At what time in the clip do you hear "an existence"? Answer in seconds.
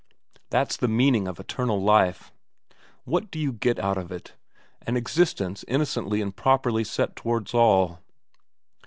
4.81-5.63